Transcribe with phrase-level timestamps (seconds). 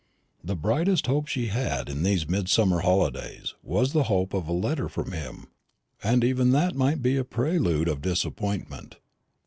[0.43, 4.89] The brightest hope she had in these midsummer holidays was the hope of a letter
[4.89, 5.49] from him;
[6.03, 8.95] and even that might be the prelude of disappointment.